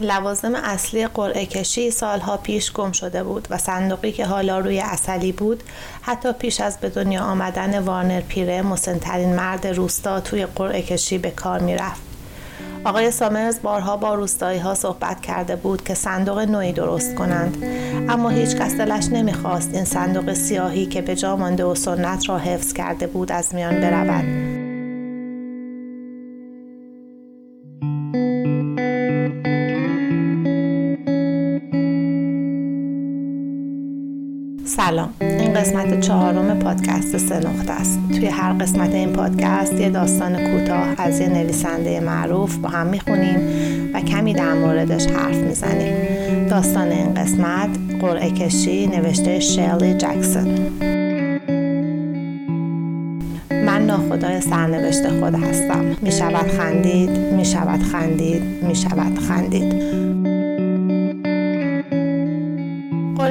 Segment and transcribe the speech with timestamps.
[0.00, 5.32] لوازم اصلی قرعه کشی سالها پیش گم شده بود و صندوقی که حالا روی اصلی
[5.32, 5.62] بود
[6.02, 11.30] حتی پیش از به دنیا آمدن وارنر پیره مسنترین مرد روستا توی قرعه کشی به
[11.30, 12.00] کار می‌رفت.
[12.84, 17.64] آقای سامرز بارها با روستایی ها صحبت کرده بود که صندوق نوعی درست کنند
[18.08, 22.38] اما هیچ کس دلش نمی‌خواست این صندوق سیاهی که به جا مانده و سنت را
[22.38, 24.53] حفظ کرده بود از میان برود.
[34.94, 35.10] سلام.
[35.20, 37.98] این قسمت چهارم پادکست سه نقطه است.
[38.08, 43.38] توی هر قسمت این پادکست یه داستان کوتاه از یه نویسنده معروف با هم می‌خونیم
[43.94, 45.94] و کمی در موردش حرف می‌زنیم.
[46.48, 47.68] داستان این قسمت
[48.00, 50.58] قرعه کشی نوشته شرلی جکسون.
[53.50, 55.84] من ناخدای سرنوشت خود هستم.
[56.02, 59.74] می شود خندید می شود خندید می شود خندید.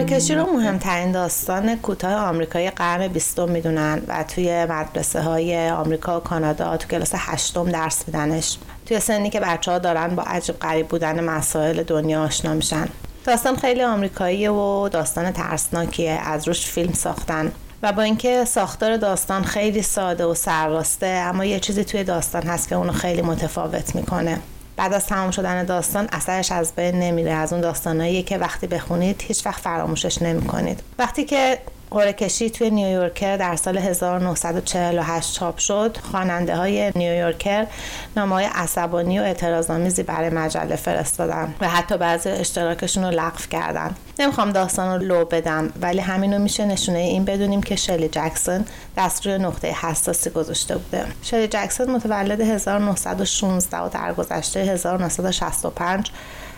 [0.03, 6.23] کشی رو مهمترین داستان کوتاه آمریکایی قرن بیستم می‌دونن و توی مدرسه های آمریکا و
[6.23, 8.57] کانادا تو کلاس هشتم درس میدنش.
[8.85, 12.87] توی سنی که بچه ها دارن با عجیب غریب بودن مسائل دنیا آشنا میشن.
[13.25, 17.51] داستان خیلی آمریکاییه و داستان ترسناکیه از روش فیلم ساختن.
[17.83, 22.69] و با اینکه ساختار داستان خیلی ساده و سرراسته اما یه چیزی توی داستان هست
[22.69, 24.39] که اونو خیلی متفاوت می‌کنه.
[24.75, 29.21] بعد از تمام شدن داستان اثرش از بین نمیره از اون داستانایی که وقتی بخونید
[29.21, 30.83] هیچ وقت فراموشش نمی‌کنید.
[30.99, 31.59] وقتی که
[31.93, 35.97] قرعه کشی توی نیویورکر در سال 1948 چاپ شد.
[36.11, 37.67] خواننده های نیویورکر
[38.15, 43.95] نامه عصبانی و اعتراضآمیزی برای مجله فرستادن و حتی بعضی اشتراکشون رو لغو کردن.
[44.19, 48.65] نمی‌خوام داستان رو لو بدم ولی همینو میشه نشونه این بدونیم که شلی جکسون
[48.97, 51.05] دست روی نقطه حساسی گذاشته بوده.
[51.23, 56.11] شلی جکسون متولد 1916 و در گذشته 1965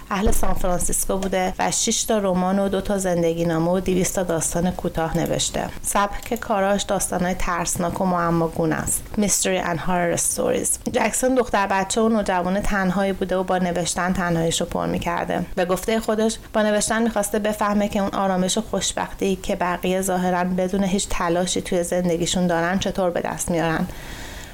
[0.09, 4.15] اهل سان فرانسیسکو بوده و 6 تا رمان و دو تا زندگی نامه و 200
[4.15, 5.69] تا داستان کوتاه نوشته.
[5.81, 9.03] سبک کاراش داستانهای ترسناک و معماگون است.
[9.17, 10.91] Mystery and Horror Stories.
[10.91, 15.45] جکسون دختر بچه و نوجوان تنهایی بوده و با نوشتن تنهاییش رو پر می‌کرده.
[15.55, 20.43] به گفته خودش با نوشتن می‌خواسته بفهمه که اون آرامش و خوشبختی که بقیه ظاهرا
[20.43, 23.87] بدون هیچ تلاشی توی زندگیشون دارن چطور به دست میارن.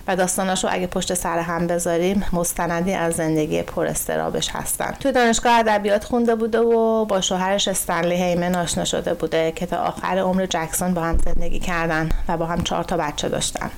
[0.07, 4.91] و داستاناشو اگه پشت سر هم بذاریم مستندی از زندگی پر استرابش هستن.
[4.99, 9.77] تو دانشگاه ادبیات خونده بوده و با شوهرش استنلی هیمن آشنا شده بوده که تا
[9.77, 13.69] آخر عمر جکسون با هم زندگی کردن و با هم چهار تا بچه داشتن.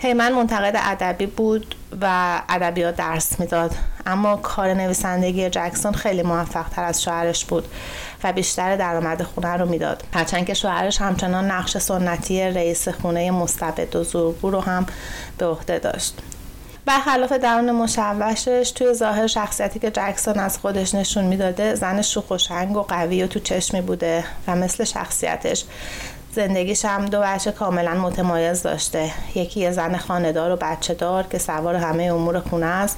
[0.00, 3.74] هیمن منتقد ادبی بود و ادبیات درس می‌داد.
[4.06, 7.68] اما کار نویسندگی جکسون خیلی موفق تر از شوهرش بود.
[8.24, 10.02] و بیشتر درآمد خونه رو می‌داد.
[10.14, 14.86] هرچند که شوهرش همچنان نقش سنتی رئیس خونه مستبد و زورگو رو هم
[15.38, 16.14] به عهده داشت.
[16.86, 22.38] برخلاف درون مشوشش توی ظاهر شخصیتی که جکسون از خودش نشون می‌داده زن شوخ و
[22.38, 25.64] شنگ و قوی و تو چشمی بوده و مثل شخصیتش
[26.34, 29.10] زندگیش هم دو بچه کاملا متمایز داشته.
[29.34, 32.96] یکی یه زن خاندار و بچه دار که سوار همه امور خونه است.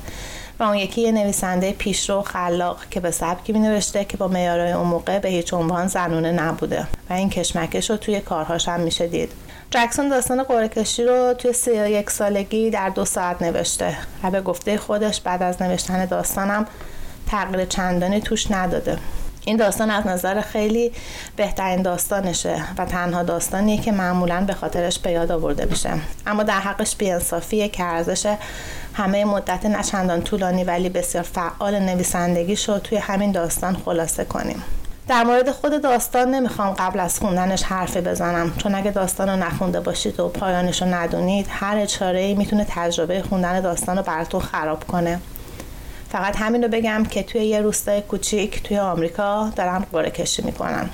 [0.58, 4.86] و اون یکی نویسنده پیشرو خلاق که به سبکی می نوشته که با معیارهای اون
[4.86, 9.32] موقع به هیچ عنوان زنونه نبوده و این کشمکش رو توی کارهاش هم میشه دید.
[9.70, 14.78] جکسون داستان قرعه رو توی سی یک سالگی در دو ساعت نوشته و به گفته
[14.78, 16.66] خودش بعد از نوشتن داستانم
[17.26, 18.98] تغییر چندانی توش نداده.
[19.44, 20.92] این داستان از نظر خیلی
[21.36, 25.91] بهترین داستانشه و تنها داستانیه که معمولا به خاطرش به یاد آورده میشه.
[26.26, 28.34] اما در حقش بیانصافیه که ارزش
[28.94, 34.62] همه مدت نچندان طولانی ولی بسیار فعال نویسندگی شد توی همین داستان خلاصه کنیم.
[35.08, 38.52] در مورد خود داستان نمی‌خوام قبل از خوندنش حرفی بزنم.
[38.56, 43.60] چون اگه داستان رو نخونده باشید و پایانش رو ندونید هر اچاره می‌تونه تجربه خوندن
[43.60, 45.20] داستان رو براتون خراب کنه.
[46.12, 50.91] فقط همین رو بگم که توی یه روستای کوچیک توی آمریکا دارن قرعه کشی می‌کنن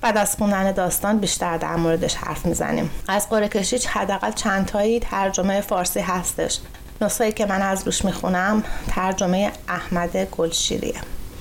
[0.00, 2.90] بعد از خوندن داستان بیشتر در موردش حرف می‌زنیم.
[3.08, 6.58] از قرعه کشی حداقل چند تایی ترجمه فارسی هستش.
[7.00, 11.00] نسخه که من از روش می‌خونم ترجمه احمد گلشیریه.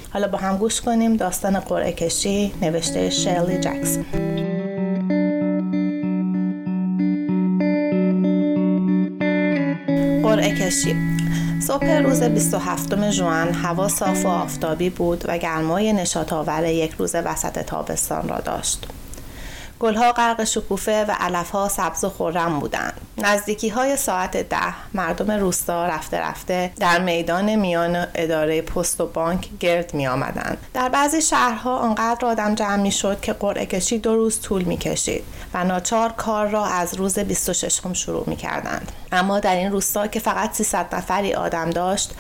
[0.10, 4.06] حالا با هم گوش کنیم داستان قرعه کشی نوشته شرلی جکسون.
[10.24, 11.17] قرعه کشی
[11.60, 17.16] صبح روز 27 ژوئن هوا صاف و آفتابی بود و گرمای نشاط آور یک روز
[17.16, 18.88] وسط تابستان را داشت.
[19.80, 25.88] گلها غرق شکوفه و علفها سبز و خورم بودند نزدیکی های ساعت ده مردم روستا
[25.88, 30.58] رفته رفته در میدان میان اداره پست و بانک گرد می آمدند.
[30.74, 34.78] در بعضی شهرها آنقدر آدم جمع می شد که قرعه کشی دو روز طول می
[34.78, 35.24] کشید
[35.54, 38.92] و ناچار کار را از روز 26 هم شروع می کردند.
[39.12, 42.12] اما در این روستا که فقط 300 نفری آدم داشت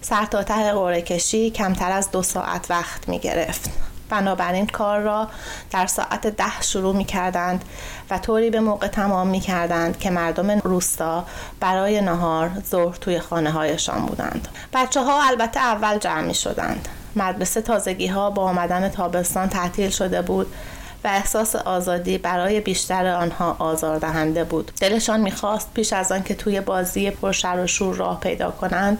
[0.00, 3.70] سر تا ته قرعه کشی کمتر از دو ساعت وقت می گرفت
[4.12, 5.28] بنابراین کار را
[5.70, 7.64] در ساعت ده شروع می کردند
[8.10, 11.24] و طوری به موقع تمام می کردند که مردم روستا
[11.60, 14.48] برای نهار ظهر توی خانه هایشان بودند.
[14.72, 20.22] بچه ها البته اول جمع می شدند مدرسه تازگی ها با آمدن تابستان تعطیل شده
[20.22, 20.54] بود.
[21.04, 24.72] و احساس آزادی برای بیشتر آنها آزاردهنده بود.
[24.80, 28.98] دلشان می‌خواست پیش از آن که توی بازی پرشر و شور راه پیدا کنند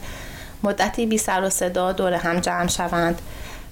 [0.62, 3.22] مدتی بی سر و صدا دور هم جمع شوند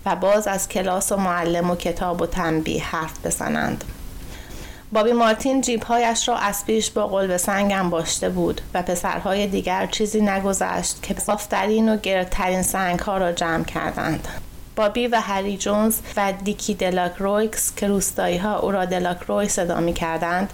[0.07, 3.85] و باز از کلاس و معلم و کتاب و تنبیه حرف بزنند.
[4.93, 10.21] بابی مارتین جیبهایش را از پیش با قلب سنگم باشته بود و پسرهای دیگر چیزی
[10.21, 14.29] نگذشت که صافترین و گردترین سنگها را جمع کردند.
[14.81, 19.93] بابی و هری جونز و دیکی دلاکرویکس که روستایی ها او را دلاکروی صدا می
[19.93, 20.53] کردند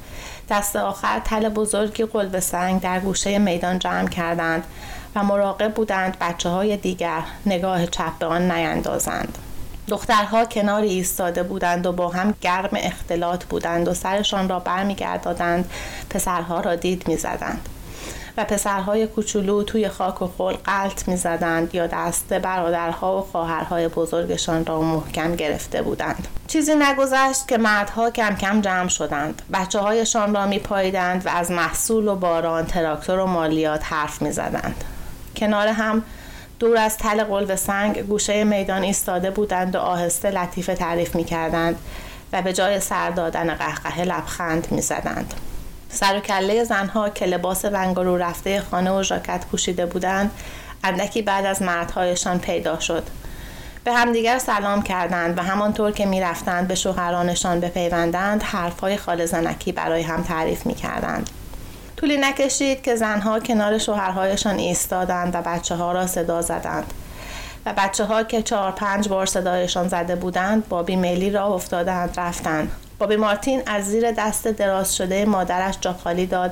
[0.51, 4.65] دست آخر تل بزرگی قلب سنگ در گوشه میدان جمع کردند
[5.15, 9.39] و مراقب بودند بچه های دیگر نگاه چپ به آن نیندازند.
[9.89, 15.71] دخترها کناری ایستاده بودند و با هم گرم اختلاط بودند و سرشان را برمیگردادند.
[16.11, 17.69] پسرها را دید می‌زدند.
[18.37, 24.67] و پسرهای کوچولو توی خاک و خل قلط می‌زدند یا دست برادرها و خواهرهای بزرگشان
[24.67, 26.29] را محکم گرفته بودند.
[26.47, 29.43] چیزی نگذشت که مردها کم کم جمع شدند.
[29.53, 34.85] بچه هایشان را میپاییدند و از محصول و باران تراکتور و مالیات حرف می‌زدند.
[35.37, 36.03] کنار هم
[36.59, 41.77] دور از تل قلب سنگ گوشه میدان ایستاده بودند و آهسته لطیفه تعریف می کردند
[42.33, 45.35] و به جای سر دادن قهقه لبخند می زدند.
[45.97, 50.31] سر و کله زنها که لباس رو رفته خانه و ژاکت پوشیده بودند
[50.85, 53.03] اندکی بعد از مردهایشان پیدا شد.
[53.85, 60.03] به همدیگر سلام کردند و همانطور که می‌رفتند به شوهرانشان بپیوندند حرفهای خال زنکی برای
[60.03, 61.31] هم تعریف می کردند.
[61.97, 66.93] طولی نکشید که زنها کنار شوهرهایشان ایستادند و بچه ها را صدا زدند.
[67.67, 72.73] و بچه ها که چهار پنج بار صدایشان زده بودند بابی میلی را افتادند رفتند.
[72.99, 76.51] بابی مارتین از زیر دست دراز شده مادرش جا خالی داد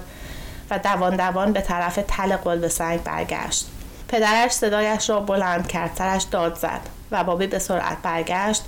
[0.71, 3.67] و دوان دوان به طرف تل قلب سنگ برگشت.
[4.09, 6.81] پدرش صدایش را بلند کرد سرش داد زد
[7.11, 8.63] و بابی به سرعت برگشت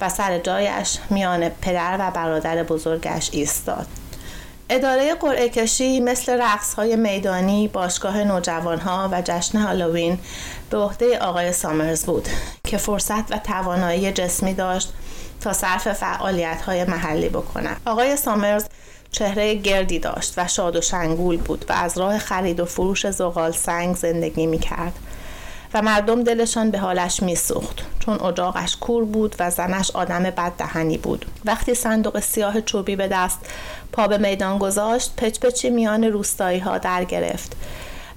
[0.00, 3.86] و سر جایش میان پدر و برادر بزرگش ایستاد.
[4.70, 10.18] اداره قرعه کشی مثل رقص های میدانی، باشگاه نوجوان ها و جشن هالووین
[10.70, 12.28] به عهده آقای سامرز بود
[12.64, 14.92] که فرصت و توانایی جسمی داشت
[15.46, 17.80] تا صرف فعالیت های محلی بکند.
[17.86, 18.64] آقای سامرز
[19.10, 23.52] چهره گردی داشت و شاد و شنگول بود و از راه خرید و فروش زغال
[23.52, 24.92] سنگ زندگی می کرد.
[25.74, 30.98] و مردم دلشان به حالش میسوخت چون اجاقش کور بود و زنش آدم بد دهنی
[30.98, 33.38] بود وقتی صندوق سیاه چوبی به دست
[33.92, 37.56] پا به میدان گذاشت پچ پچی میان روستایی ها در گرفت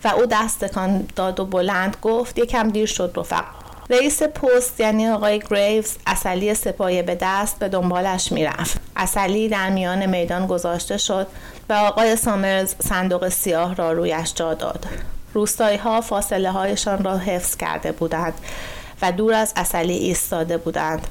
[0.03, 3.45] و او دستکان داد و بلند گفت یکم دیر شد رفق
[3.91, 8.81] رئیس پست یعنی آقای گریوز اصلی سپایه به دست به دنبالش می‌رفت.
[8.95, 11.27] اصلی در میان میدان گذاشته شد
[11.69, 14.85] و آقای سامرز صندوق سیاه را رویش جا داد.
[15.33, 18.33] روستایی ها فاصله هایشان را حفظ کرده بودند
[19.01, 21.07] و دور از اصلی ایستاده بودند.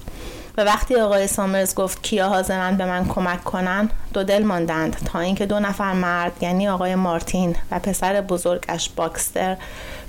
[0.57, 5.21] و وقتی آقای سامرز گفت کیا حاضرن به من کمک کنن دو دل ماندند تا
[5.21, 9.57] اینکه دو نفر مرد یعنی آقای مارتین و پسر بزرگش باکستر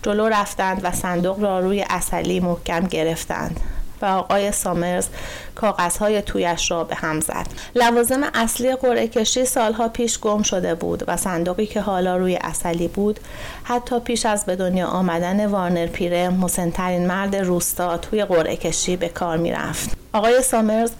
[0.04, 3.60] جلو رفتند و صندوق را روی اصلی محکم گرفتند
[4.02, 5.08] و آقای سامرز
[5.56, 7.48] کاغذهای تویش را به هم زد.
[7.76, 12.88] لوازم اصلی قرعه کشی سالها پیش گم شده بود و صندوقی که حالا روی اصلی
[12.88, 13.20] بود
[13.64, 19.10] حتی پیش از به دنیا آمدن وارنر پیره مسنترین مرد روستا توی قرعه کشی به
[19.10, 19.90] کار می‌رفت.
[20.14, 20.92] آقای سامرز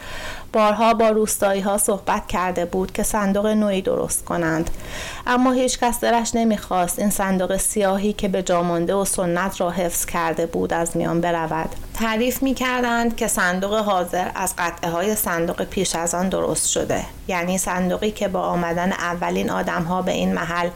[0.54, 4.70] بارها با روستایی ها صحبت کرده بود که صندوق نوعی درست کنند.
[5.28, 10.06] اما هیچ کس دلش نمی‌خواست این صندوق سیاهی که به جامانده و سنت را حفظ
[10.06, 11.70] کرده بود از میان برود.
[11.94, 17.06] تعریف می کردند که صندوق حاضر از قطعه های صندوق پیش از آن درست شده.
[17.28, 20.70] یعنی صندوقی که با آمدن اولین آدم ها به این محل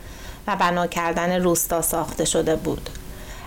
[0.47, 2.89] و بنا کردن روستا ساخته شده بود.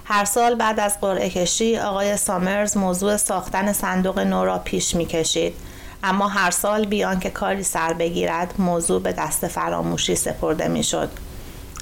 [0.05, 5.07] هر سال بعد از قرعه کشی آقای سامرز موضوع ساختن صندوق نو را پیش می
[5.07, 5.55] کشید
[6.03, 11.11] اما هر سال بیان که کاری سر بگیرد موضوع به دست فراموشی سپرده می شد.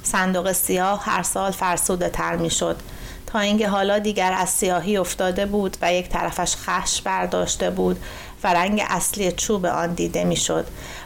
[0.03, 2.75] صندوق سیاه هر سال فرسوده تر می شد
[3.25, 7.99] تا اینکه حالا دیگر از سیاهی افتاده بود و یک طرفش خش برداشته بود
[8.43, 10.65] و رنگ اصلی چوب آن دیده می شد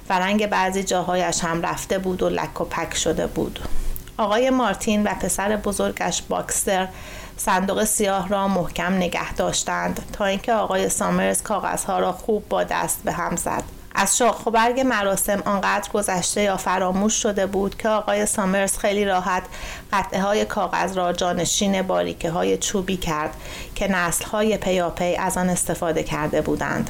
[0.09, 3.59] و رنگ بعضی جاهایش هم رفته بود و لک و پک شده بود.
[4.17, 6.87] آقای مارتین و پسر بزرگش باکستر
[7.39, 13.03] صندوق سیاه را محکم نگه داشتند تا اینکه آقای سامرز کاغذها را خوب با دست
[13.03, 13.63] به هم زد
[13.95, 19.05] از شاخ و برگ مراسم آنقدر گذشته یا فراموش شده بود که آقای سامرز خیلی
[19.05, 19.43] راحت
[19.93, 23.35] قطعه های کاغذ را جانشین باریکه های چوبی کرد
[23.75, 26.89] که نسل های پیاپی از آن استفاده کرده بودند.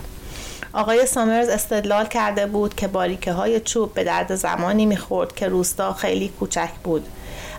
[0.73, 5.93] آقای سامرز استدلال کرده بود که باریکه های چوب به درد زمانی می‌خورد که روستا
[5.93, 7.07] خیلی کوچک بود.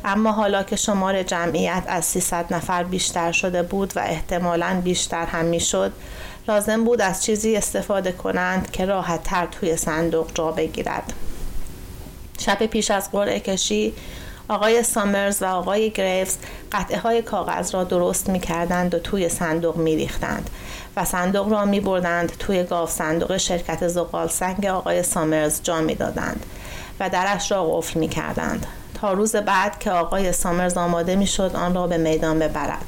[0.05, 5.45] اما حالا که شمار جمعیت از 300 نفر بیشتر شده بود و احتمالا بیشتر هم
[5.45, 5.93] می‌شد
[6.49, 11.13] لازم بود از چیزی استفاده کنند که راحت تر توی صندوق جا بگیرد.
[12.39, 13.93] شب پیش از قرعه کشی
[14.51, 16.37] آقای سامرز و آقای گریفز
[16.73, 20.51] قطعه های کاغذ را درست می کردند و توی صندوق می ریختند
[20.97, 25.95] و صندوق را می بردند توی گاف صندوق شرکت زغال سنگ آقای سامرز جا می
[25.95, 26.47] دادند
[27.01, 28.67] و درش را قفل می کردند
[29.01, 32.85] تا روز بعد که آقای سامرز آماده می شد آن را به میدان ببرد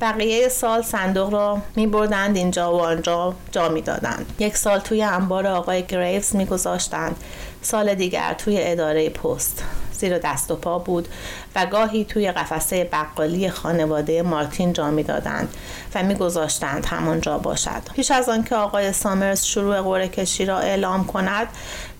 [0.00, 4.34] بقیه سال صندوق را می بردند اینجا و آنجا جا می دادند.
[4.38, 7.16] یک سال توی انبار آقای گریوز می گذاشتند.
[7.62, 9.62] سال دیگر توی اداره پست
[9.96, 11.08] زیر دست و پا بود
[11.56, 15.54] و گاهی توی قفسه بقالی خانواده مارتین جا می دادند
[15.94, 17.82] و می گذاشتند همانجا باشد.
[17.94, 21.46] پیش از آنکه آقای سامرز شروع قرعه کشی را اعلام کند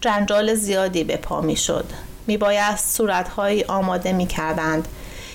[0.01, 1.85] جنجال زیادی به پا می شد.
[2.27, 4.89] می بایست صورتهایی آماده می کردند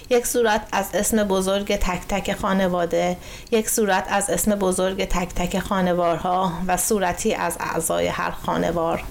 [0.10, 3.18] یک صورت از اسم بزرگ تک تک خانواده
[3.52, 9.04] یک صورت از اسم بزرگ تک تک خانوارها و صورتی از اعضای هر خانوار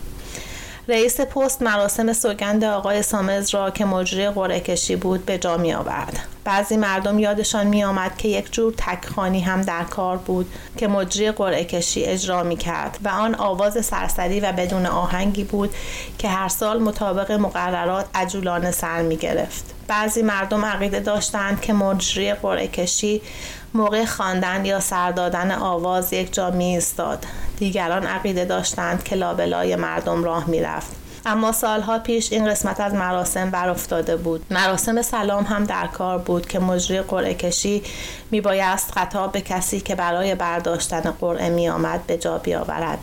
[0.91, 5.75] رئیس پست مراسم سوگند آقای سامز را که مجری قرعه کشی بود به جا می
[5.75, 6.19] آورد.
[6.45, 11.31] بعضی مردم یادشان می آمد که یک جور تکخانی هم در کار بود که مجری
[11.31, 15.71] قرعه کشی اجرا می کرد و آن آواز سرسری و بدون آهنگی بود
[16.19, 19.65] که هر سال مطابق مقررات عجولانه سر می گرفت.
[19.89, 23.23] بعضی مردم عقیده داشتند که مجری قرعه کشی
[23.75, 27.25] موقع خواندن یا سر دادن آواز یک جا می ایستاد
[27.59, 30.97] دیگران عقیده داشتند که لابلای مردم راه می‌رفت.
[31.27, 34.47] اما سالها پیش این قسمت از مراسم بر افتاده بود.
[34.51, 37.83] مراسم سلام هم در کار بود که مجری قرعه کشی
[38.31, 42.99] می بایست خطاب به کسی که برای برداشتن قرعه می آمد به جا بیاورد.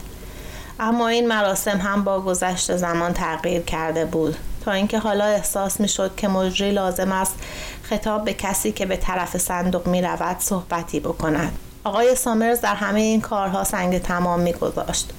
[0.80, 4.36] اما این مراسم هم با گذشت زمان تغییر کرده بود.
[4.68, 7.36] تا اینکه حالا احساس می شد که مجری لازم است
[7.84, 13.00] خطاب به کسی که به طرف صندوق می رود صحبتی بکند آقای سامرز در همه
[13.00, 15.10] این کارها سنگ تمام می گذاشت.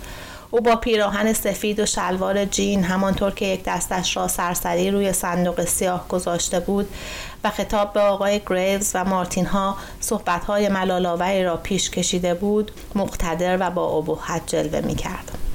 [0.50, 5.64] او با پیراهن سفید و شلوار جین همانطور که یک دستش را سرسری روی صندوق
[5.64, 6.88] سیاه گذاشته بود
[7.44, 10.68] و خطاب به آقای گریوز و مارتین ها صحبت های
[11.42, 15.47] را پیش کشیده بود مقتدر و با ابهت جلوه می کرد.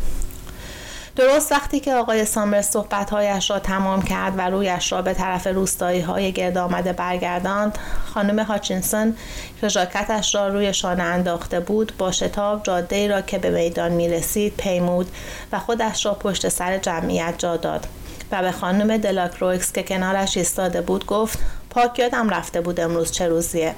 [1.16, 6.02] درست وقتی که آقای سامر صحبتهایش را تمام کرد و رویش را به طرف روستایی
[6.02, 7.78] های گرد آمده برگرداند
[8.14, 9.16] خانم هاچینسون
[9.62, 14.10] که ژاکتش را روی شانه انداخته بود با شتاب جاده را که به میدان می
[14.10, 15.12] رسید پیمود
[15.52, 17.88] و خودش را پشت سر جمعیت جا داد.
[18.32, 21.40] و به خانم دلاکرویکس که کنارش ایستاده بود گفت
[21.70, 23.76] پاک یادم رفته بود امروز چه روزیه.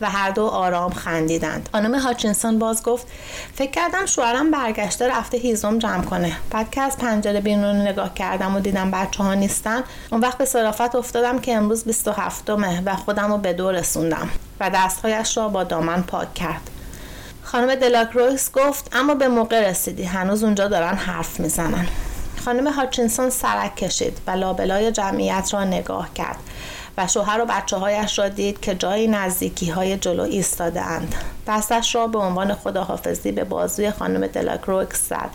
[0.00, 1.68] و هر دو آرام خندیدند.
[1.72, 3.06] خانم هاچینسون باز گفت
[3.54, 6.36] فکر کردم شوهرم برگشته رفته هیزم جمع کنه.
[6.50, 10.44] بعد که از پنجره بیرون نگاه کردم و دیدم بچه ها نیستن اون وقت به
[10.44, 14.28] صرافت افتادم که امروز 27 مه و خودم رو به دور رسوندم
[14.60, 16.70] و دستهایش را با دامن پاک کرد.
[17.42, 21.86] خانم دلاکرویس گفت اما به موقع رسیدی هنوز اونجا دارن حرف می‌زنن.
[22.44, 26.36] خانم هاچینسون سرک کشید و لابلای جمعیت را نگاه کرد.
[26.98, 31.14] و شوهر و بچه هایش را دید که جایی نزدیکی های جلو ایستاده اند.
[31.46, 35.30] دستش را به عنوان خداحافظی به بازوی خانم دلاکروکس زد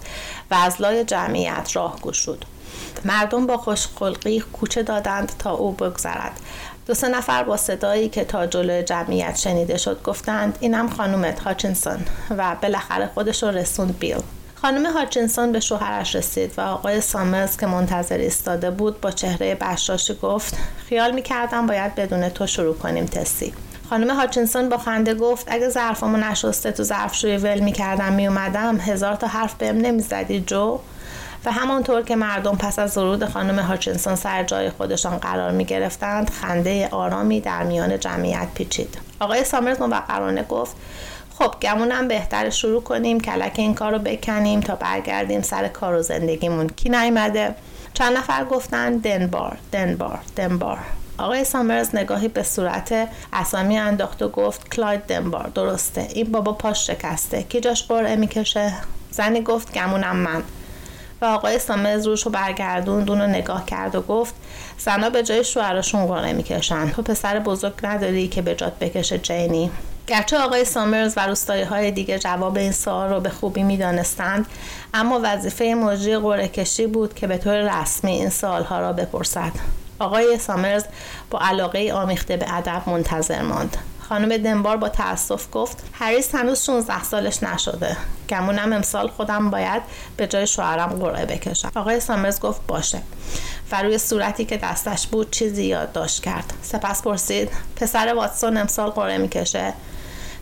[0.51, 2.45] و از لای جمعیت راه گشود.
[3.05, 6.39] مردم با خوشخلقی کوچه دادند تا او بگذرد
[6.87, 11.99] دو سه نفر با صدایی که تا جلوی جمعیت شنیده شد گفتند اینم خانومت هاچینسون
[12.37, 14.21] و بالاخره خودش رو رسوند بیل
[14.61, 20.13] خانم هاچینسون به شوهرش رسید و آقای سامز که منتظر ایستاده بود با چهره بشاشی
[20.13, 20.57] گفت
[20.89, 23.53] خیال می‌کردم باید بدون تو شروع کنیم تسی
[23.89, 29.27] خانم هاچینسون با خنده گفت اگه ظرفمو نشسته تو ظرفشویی ول می‌کردم میومدم هزار تا
[29.27, 30.79] حرف بهم نمی‌زدی جو.
[31.45, 36.29] و همانطور که مردم پس از ورود خانم هاچینسون سر جای خودشان قرار می گرفتند
[36.29, 38.97] خنده آرامی در میان جمعیت پیچید.
[39.19, 40.75] آقای سامرز موقرانه گفت
[41.41, 46.01] خب گمونم بهتر شروع کنیم کلک این کار رو بکنیم تا برگردیم سر کار و
[46.01, 46.67] زندگیمون.
[46.67, 47.55] کی نیومده؟
[47.93, 50.77] چند نفر گفتن؟ دنبار دنبار دنبار.
[51.17, 56.07] آقای سامرز نگاهی به صورت اسامی انداخت و گفت کلاید دنبار درسته.
[56.13, 57.43] این بابا پاش شکسته.
[57.43, 58.73] کی جاش قرعه می‌کشه؟
[59.11, 60.43] زنی گفت گمونم من.
[61.21, 64.35] و آقای سامرز روش رو برگردوند اون رو نگاه کرد و گفت
[64.77, 66.89] زنا به جای شوهرشون قرعه می‌کشن.
[66.89, 69.71] تو پسر بزرگ نداری که به جات بکشه جینی.
[70.11, 74.45] گرچه آقای سامرز و روستایی های دیگه جواب این سوال رو به خوبی می‌دانستند
[74.93, 79.51] اما وظیفه مجری قرعه کشی بود که به طور رسمی این سوالها را بپرسد.
[79.99, 80.83] آقای سامرز
[81.29, 83.77] با علاقه آمیخته به ادب منتظر ماند.
[84.09, 87.97] خانم دنبار با تاسف گفت هریس هنوز 16 سالش نشده.
[88.29, 89.81] گمونم امسال خودم باید
[90.17, 91.71] به جای شوهرم قرعه بکشم.
[91.75, 93.01] آقای سامرز گفت باشه.
[93.71, 96.53] و روی صورتی که دستش بود چیزی یادداشت کرد.
[96.61, 99.73] سپس پرسید پسر واتسون امسال قرعه می‌کشه؟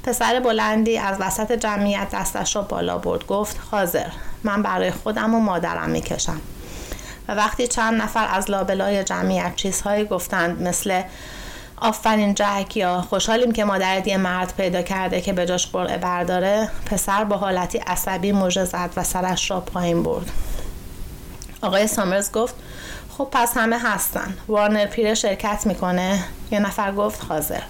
[0.04, 3.28] پسر بلندی از وسط جمعیت دستش را بالا برد.
[3.28, 4.08] گفت حاضر
[4.44, 6.42] من برای خودم و مادرم می‌کشم.
[7.28, 11.02] و وقتی چند نفر از لابلای جمعیت چیزهایی گفتند مثل
[11.78, 16.70] آفرین جک یا خوشحالیم که مادرت یه مرد پیدا کرده که به جاش قرعه برداره.
[16.86, 20.32] پسر با حالتی عصبی موجه زد و سرش را پایین برد.
[21.62, 22.56] آقای سامرز گفت
[23.18, 24.38] خب پس همه هستن.
[24.48, 26.24] وارنر پیره شرکت می‌کنه.
[26.52, 27.62] یه نفر گفت حاضر.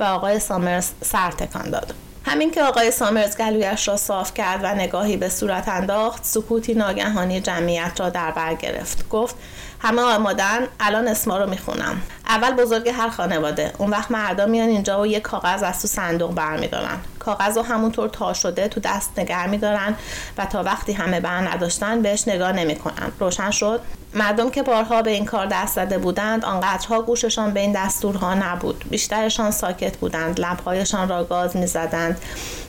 [0.00, 1.94] و آقای سامرز سر تکان داد.
[2.26, 7.40] همین که آقای سامرز گلویش را صاف کرد و نگاهی به صورت انداخت سکوتی ناگهانی
[7.40, 9.08] جمعیت را در بر گرفت.
[9.08, 9.36] گفت
[9.84, 12.02] همه آمادن الان اسما رو می‌خونم.
[12.26, 13.72] اول بزرگ هر خانواده.
[13.78, 16.98] اون وقت مردا میان اینجا و یک کاغذ از تو صندوق برمیدارن.
[17.18, 19.96] کاغذ رو همونطور تا شده تو دست نگر میدارن
[20.38, 23.12] و تا وقتی همه بر نداشتن بهش نگاه نمی‌کنن.
[23.20, 23.80] روشن شد.
[24.14, 28.84] مردم که بارها به این کار دست زده بودند آنقدرها گوششان به این دستورها نبود.
[28.90, 32.20] بیشترشان ساکت بودند لبهایشان را گاز می‌زدند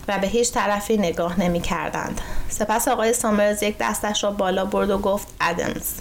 [0.07, 2.21] و به هیچ طرفی نگاه نمی‌کردند.
[2.49, 5.93] سپس آقای سامرز یک دستش را بالا برد و گفت ادمز.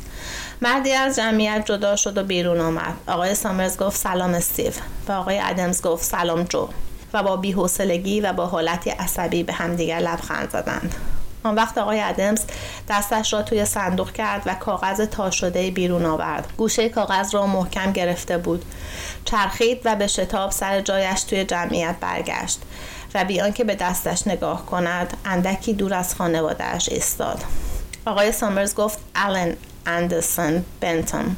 [0.62, 2.94] مردی از جمعیت جدا شد و بیرون آمد.
[3.08, 4.72] آقای سامرز گفت سلام استیو
[5.08, 6.68] و آقای ادمز گفت سلام جو.
[7.12, 10.94] و با بیحوصلگی و با حالتی عصبی به همدیگر لبخند زدند.
[11.42, 12.40] آن وقت آقای ادمز
[12.88, 16.52] دستش را توی صندوق کرد و کاغذ تا شده بیرون آورد.
[16.56, 18.64] گوشه کاغذ را محکم گرفته بود.
[19.24, 22.60] چرخید و به شتاب سر جایش توی جمعیت برگشت.
[23.14, 27.44] و بیان که به دستش نگاه کند اندکی دور از خانوادهش ایستاد.
[28.06, 31.36] آقای سامرز گفت آلن اندرسون بنتم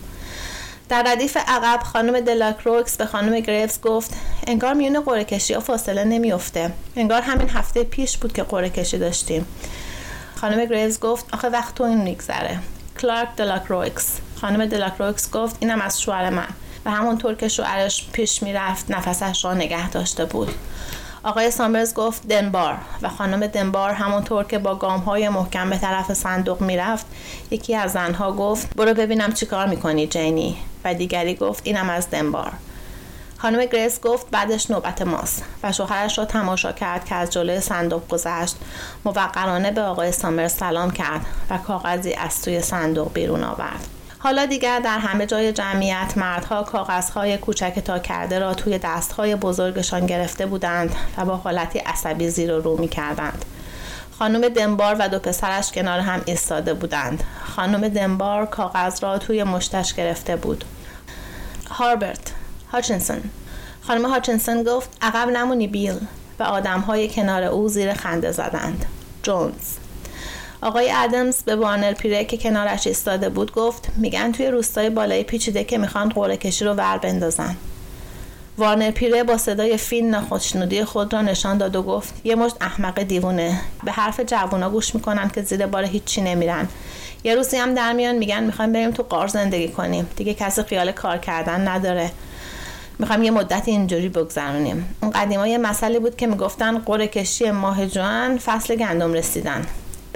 [0.89, 4.15] در ردیف عقب خانم دلاکروکس به خانم گریوز گفت
[4.47, 6.73] انگار میون قرعه کشی ها فاصله نمیافته.
[6.97, 9.47] انگار همین هفته پیش بود که قرعه کشی داشتیم.
[10.41, 12.59] خانم گریوز گفت آخه وقت تو این میگذره.
[13.01, 14.13] کلارک دلاکروکس.
[14.41, 16.49] خانم دلاکروکس گفت اینم از شوهر من.
[16.85, 20.55] و همونطور که شوهرش پیش می‌رفت نفسش را نگه داشته بود.
[21.23, 26.13] آقای سامرز گفت دنبار و خانم دنبار همونطور که با گام های محکم به طرف
[26.13, 27.07] صندوق می‌رفت
[27.51, 32.53] یکی از زنها گفت برو ببینم چیکار می‌کنی جینی و دیگری گفت اینم از دنبار.
[33.39, 38.09] خانم گریس گفت بعدش نوبت ماست و شوهرش را تماشا کرد که از جلوی صندوق
[38.09, 38.57] گذشت.
[39.05, 43.96] موقرانه به آقای سامرز سلام کرد و کاغذی از توی صندوق بیرون آورد.
[44.27, 50.07] حالا دیگر در همه جای جمعیت مردها کاغذهای کوچک تا کرده را توی دستهای بزرگشان
[50.07, 53.45] گرفته بودند و با حالتی عصبی زیر و رو می کردند.
[54.19, 57.25] خانم دنبار و دو پسرش کنار هم ایستاده بودند.
[57.45, 60.65] خانم دنبار کاغذ را توی مشتش گرفته بود.
[61.71, 62.33] هاربرت
[62.73, 63.23] هاچنسون
[63.83, 65.99] خانم هاچنسون گفت عقب نمونی بیل
[66.39, 68.85] و آدمهای کنار او زیر خنده زدند.
[69.23, 69.86] جونز
[70.67, 75.65] آقای ادمز به وانر پیره که کنارش ایستاده بود گفت میگن توی روستای بالای پیچیده
[75.65, 77.57] که می‌خوان قوره کشی رو ور بندازن.
[78.59, 83.03] وارنر پیره با صدای فیل نخوشنودی خود را نشان داد و گفت یه مشت احمق
[83.03, 83.61] دیوونه.
[83.85, 86.69] به حرف جوونا گوش می‌کنن که زیر بار هیچی نمیرن.
[87.25, 90.09] یه روزی هم در میان میگن می‌خوایم بریم تو قار زندگی کنیم.
[90.17, 92.11] دیگه کسی خیال کار کردن نداره.
[92.99, 94.97] می‌خوایم یه مدت اینجوری بگذرونیم.
[95.03, 99.67] اون قدیما یه مسئله بود که می‌گفتن قره کشی ماه جوان فصل گندم رسیدن.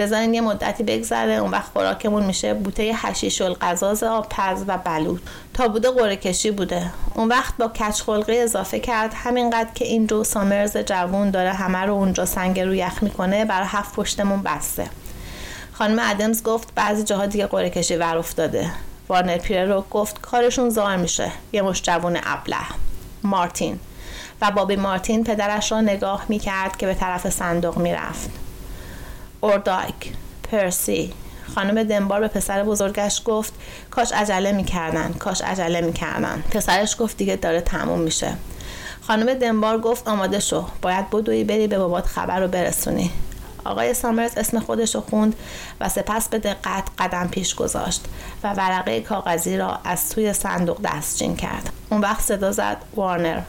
[0.00, 5.22] بذارین یه مدتی بگذره اون وقت خوراکمون میشه بوته حشیش القزاز آب پز و بلود
[5.54, 6.90] تا بوده قره کشی بوده.
[7.14, 9.14] اون وقت با کچ خلقی اضافه کرد.
[9.14, 13.66] همینقدر که این جو سامرز جوون داره همه رو اونجا سنگ رو یخ می‌کنه برای
[13.70, 14.86] هفت پشتمون بسته.
[15.72, 18.70] خانم ادمز گفت بعضی جاها دیگه قره کشی ور افتاده.
[19.08, 21.32] وارنر پیره رو گفت کارشون زار میشه.
[21.52, 22.56] یه مش جوون ابله.
[23.22, 23.80] مارتین.
[24.42, 28.39] و بابی مارتین پدرش را نگاه می‌کرد که به طرف صندوق می‌رفت.
[29.40, 31.12] اوردایک پرسی.
[31.54, 33.52] خانم دنبار به پسر بزرگش گفت
[33.90, 36.42] کاش عجله می‌کردن کاش عجله می‌کردن.
[36.50, 38.32] پسرش گفت دیگه داره تموم میشه.
[39.00, 43.10] خانم دنبار گفت آماده شو باید بدوی بری به بابات خبر رو برسونی.
[43.64, 45.36] آقای سامرز اسم خودش رو خوند
[45.80, 48.04] و سپس به دقت قدم پیش گذاشت
[48.42, 51.70] و ورقه کاغذی را از توی صندوق دستچین کرد.
[51.90, 53.40] اون وقت صدا زد وارنر.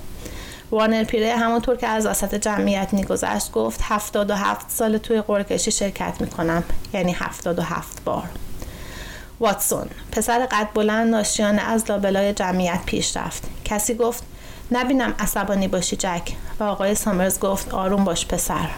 [0.71, 5.71] وارنر پیره همونطور که از وسط جمعیت میگذشت گفت هفتاد و هفت سال توی قرکشی
[5.71, 6.63] شرکت می‌کنم.
[6.93, 8.29] یعنی هفتاد و هفت بار.
[9.39, 13.43] واتسون پسر قد بلند ناشیانه از لابلای جمعیت پیش رفت.
[13.65, 14.23] کسی گفت
[14.71, 16.31] نبینم عصبانی باشی جک.
[16.59, 18.69] و آقای سامرز گفت آروم باش پسر.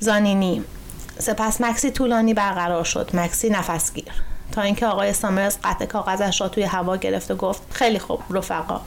[0.00, 0.64] زانینی.
[1.18, 3.10] سپس مکسی طولانی برقرار شد.
[3.14, 4.12] مکسی نفسگیر.
[4.52, 8.80] تا اینکه آقای سامرز قطع کاغذش را توی هوا گرفت و گفت خیلی خوب رفقا.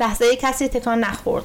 [0.00, 1.44] لحظه کسی تکان نخورد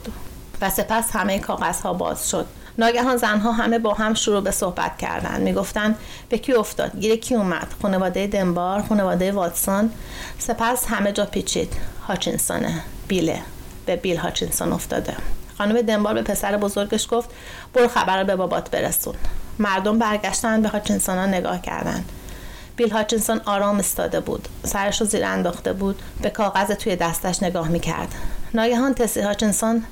[0.62, 2.46] و سپس همه کاغذها باز شد.
[2.78, 5.42] ناگهان زنها همه با هم شروع به صحبت کردند.
[5.42, 5.98] می‌گفتند
[6.30, 9.92] به کی افتاد؟ گیر کی اومد؟ خانواده دنبار خانواده واتسون؟
[10.40, 11.74] سپس همه جا پیچید.
[12.08, 13.42] هاچینسونه بیله
[13.86, 15.16] به بیل هاچینسون افتاده.
[15.58, 17.30] خانم دنبار به پسر بزرگش گفت
[17.74, 19.16] برو خبر به بابات برسون.
[19.60, 22.10] مردم برگشتن به هاچینسون ها نگاه کردند.
[22.76, 24.48] بیل هاچینسون آرام استاده بود.
[24.64, 26.02] سرش رو زیر انداخته بود.
[26.22, 28.16] به کاغذ توی دستش نگاه می‌کرد.
[28.54, 29.84] ناگهان تسی هاچینسون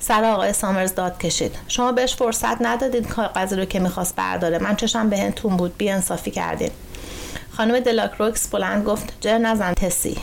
[0.00, 1.56] سر آقای سامرز داد کشید.
[1.68, 4.58] شما بهش فرصت ندادید کاغذی رو که می‌خواست برداره.
[4.58, 5.76] من چشم بهتون بود.
[5.78, 6.72] بی انصافی کردید.
[7.50, 10.18] خانم دلاکروکس بلند گفت جر نزن تسی.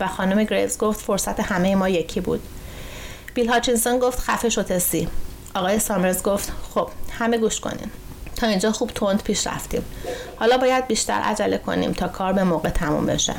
[0.00, 2.42] و خانم گریوز گفت فرصت همه ما یکی بود.
[3.34, 5.08] بیل هاچینسون گفت خفه شو تسی.
[5.54, 7.90] آقای سامرز گفت خب همه گوش کنین.
[8.36, 9.84] تا اینجا خوب تند پیش رفتیم.
[10.36, 13.34] حالا باید بیشتر عجله کنیم تا کار به موقع تموم بشه.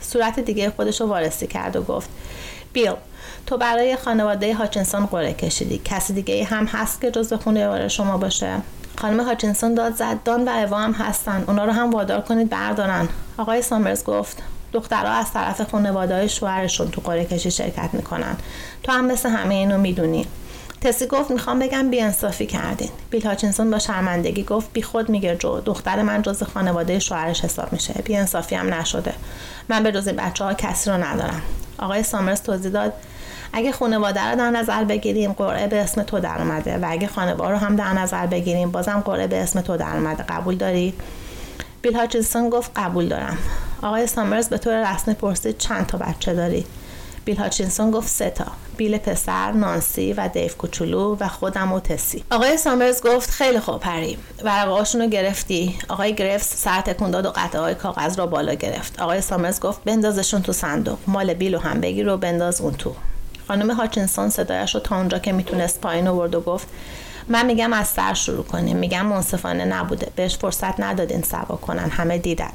[0.00, 2.10] صورت دیگه خودش رو وارسی کرد و گفت
[2.72, 2.92] بیل
[3.46, 5.80] تو برای خانواده هاچینسون قره کشیدی.
[5.84, 8.56] کسی دیگه هم هست که جز خانواده شما باشه.
[8.98, 10.22] خانم هاچینسون داد زد.
[10.24, 11.44] دان و اوا هم هستن.
[11.46, 13.08] اونا رو هم وادار کنید بردارن.
[13.36, 18.36] آقای سامرز گفت دخترها از طرف خانواده شوهرشون تو قره کشی شرکت می‌کنن.
[18.82, 20.26] تو هم مثل همه اینو می‌دونی.
[20.80, 22.90] تسی گفت می‌خوام بگم بیانصافی کردین.
[23.10, 25.60] بیل هاچینسون با شرمندگی گفت بی خود میگه جو.
[25.60, 27.92] دختر من جز خانواده شوهرش حساب میشه.
[27.92, 29.14] بیانصافی هم نشده.
[29.68, 31.42] من به جز بچه ها کسی رو ندارم.
[31.78, 32.92] آقای سامرز توضیح داد.
[33.52, 36.78] اگه خانواده رو در نظر بگیریم قرعه به اسم تو در اومده.
[36.78, 40.22] و اگه خانواده رو هم در نظر بگیریم بازم قرعه به اسم تو در اومده.
[40.22, 40.94] قبول داری
[41.82, 43.38] بیل هاچینسون گفت قبول دارم.
[43.82, 46.66] آقای سامرز به طور رسمی پرسید چند تا بچه داری
[47.24, 48.46] بیل هاچینسون گفت سه تا.
[48.76, 52.24] بیل پسر نانسی و دیو کوچولو و خودم و تسی.
[52.30, 57.30] آقای سامرز گفت خیلی خوب هری ورقهاشون رو گرفتی؟ آقای گریوز سر تکون داد و
[57.30, 59.00] قطعه های کاغذ رو بالا گرفت.
[59.00, 60.98] آقای سامرز گفت بندازشون تو صندوق.
[61.06, 62.94] مال بیل هم بگیر و بنداز اون تو.
[63.52, 66.68] خانم هاچینسون صدایش رو تا اونجا که می‌تونست پایین آورد و گفت
[67.28, 68.76] من میگم از سر شروع کنیم.
[68.76, 70.12] میگم منصفانه نبوده.
[70.16, 71.90] بهش فرصت ندادین سوا کنن.
[71.90, 72.50] همه دیدن.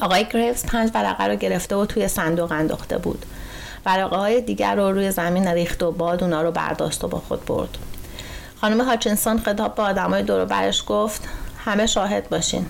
[0.00, 3.26] آقای گریوز پنج ورقه رو گرفته و توی صندوق انداخته بود.
[3.86, 7.44] ورقه های دیگر رو روی زمین ریخت و باد اونا رو برداشت و با خود
[7.44, 7.78] برد.
[8.60, 11.28] خانم هاچینسون خطاب به آدمای دور برش گفت
[11.64, 12.66] همه شاهد باشین.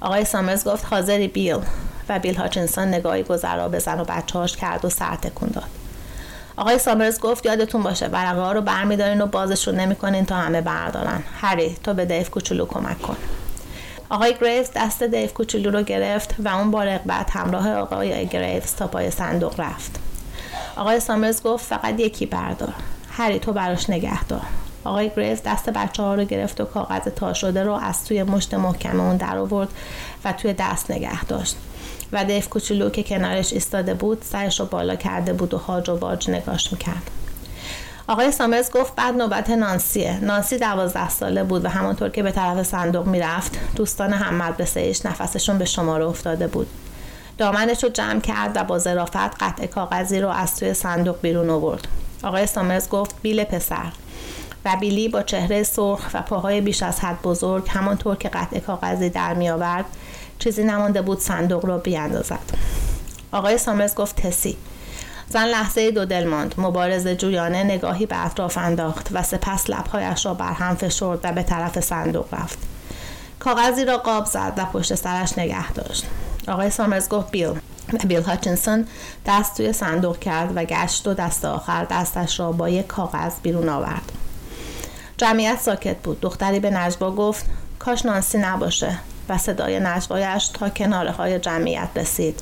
[0.00, 1.58] آقای سامرز گفت حاضری بیل.
[2.08, 5.85] و بیل هاچینسون نگاهی گذرا به زن و بچه‌هاش کرد و سر تکون داد.
[6.58, 11.22] آقای سامرز گفت یادتون باشه ورقه ها رو برمیدارین و بازشون نمی‌کنین تا همه بردارن.
[11.40, 13.16] هری تو به دیو کوچولو کمک کن.
[14.10, 18.86] آقای گریوز دست دیو کوچولو رو گرفت و اون با رغبت همراه آقای گریوز تا
[18.86, 19.98] پای صندوق رفت.
[20.76, 22.74] آقای سامرز گفت فقط یکی بردار.
[23.10, 24.42] هری تو براش نگه دار.
[24.84, 28.54] آقای گریوز دست بچه ها رو گرفت و کاغذ تا شده رو از توی مشت
[28.54, 29.68] محکم اون در آورد
[30.24, 31.56] و توی دست نگه داشت.
[32.12, 35.96] و دیف کوچولو که کنارش ایستاده بود سرش رو بالا کرده بود و هاج و
[35.96, 37.10] باج نگاش می‌کرد.
[38.08, 40.24] آقای سامرز گفت بعد نوبت نانسیه.
[40.24, 45.06] نانسی دوازده ساله بود و همانطور که به طرف صندوق می‌رفت دوستان هم مدرسه ایش
[45.06, 46.66] نفسشون به شماره افتاده بود.
[47.38, 51.88] دامنش رو جمع کرد و با ظرافت قطع کاغذی رو از توی صندوق بیرون آورد.
[52.22, 53.92] آقای سامرز گفت بیل پسر.
[54.64, 59.08] و بیلی با چهره سرخ و پاهای بیش از حد بزرگ همانطور که قطع کاغذی
[59.08, 59.84] در می آورد
[60.46, 62.38] چیزی نمانده بود صندوق را بیاندازد.
[63.32, 64.56] آقای سامرز گفت تسی.
[65.28, 66.54] زن لحظه دو دل ماند.
[66.58, 71.42] مبارز جویانه نگاهی به اطراف انداخت و سپس لبهایش را بر هم فشرد و به
[71.42, 72.58] طرف صندوق رفت.
[73.38, 76.06] کاغذی را قاب زد و پشت سرش نگه داشت.
[76.48, 77.50] آقای سامرز گفت بیل.
[77.92, 78.86] و بیل هاچینسون
[79.26, 83.68] دست توی صندوق کرد و گشت و دست آخر دستش را با یک کاغذ بیرون
[83.68, 84.12] آورد.
[85.16, 86.20] جمعیت ساکت بود.
[86.20, 87.46] دختری به نجوا گفت
[87.78, 88.98] کاش نانسی نباشه.
[89.28, 92.40] و صدای نجوایش تا کناره های جمعیت رسید.